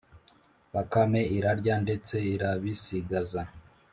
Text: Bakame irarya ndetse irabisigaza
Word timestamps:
Bakame 0.73 1.21
irarya 1.37 1.75
ndetse 1.85 2.15
irabisigaza 2.33 3.41